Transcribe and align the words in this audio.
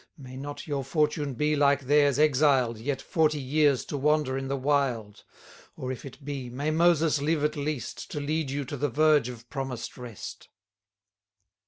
May 0.17 0.35
not 0.35 0.65
your 0.65 0.83
fortune 0.83 1.35
be, 1.35 1.55
like 1.55 1.81
theirs, 1.81 2.17
exiled, 2.17 2.79
Yet 2.79 3.03
forty 3.03 3.39
years 3.39 3.85
to 3.85 3.97
wander 3.99 4.35
in 4.35 4.47
the 4.47 4.57
wild! 4.57 5.23
Or 5.77 5.91
if 5.91 6.05
it 6.05 6.25
be, 6.25 6.49
may 6.49 6.71
Moses 6.71 7.21
live 7.21 7.43
at 7.43 7.55
least, 7.55 8.11
70 8.11 8.11
To 8.11 8.27
lead 8.33 8.49
you 8.49 8.65
to 8.65 8.77
the 8.77 8.89
verge 8.89 9.29
of 9.29 9.47
promised 9.51 9.97
rest! 9.97 10.49